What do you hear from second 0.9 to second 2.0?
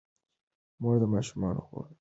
د ماشومانو خوب ته پام کوي.